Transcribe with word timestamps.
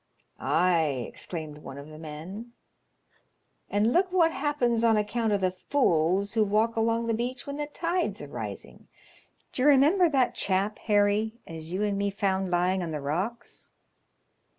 "Ay," 0.39 1.05
exclaimed 1.07 1.59
one 1.59 1.77
of 1.77 1.87
the 1.89 1.99
men," 1.99 2.53
and 3.69 3.93
look 3.93 4.11
what 4.11 4.31
happens 4.31 4.83
on 4.83 4.97
account 4.97 5.31
of 5.31 5.41
the 5.41 5.51
fools 5.69 6.33
who 6.33 6.43
walk 6.43 6.75
along 6.75 7.05
the 7.05 7.13
beach 7.13 7.45
when 7.45 7.57
the 7.57 7.67
tide's 7.67 8.19
a 8.19 8.27
rising. 8.27 8.87
D'ye 9.53 9.63
remember 9.63 10.09
that 10.09 10.33
chap, 10.33 10.79
Harry, 10.89 11.35
as 11.45 11.71
you 11.71 11.83
and 11.83 11.99
me 11.99 12.09
found 12.09 12.49
lying 12.49 12.81
on 12.81 12.89
the 12.89 12.99
rocks 12.99 13.73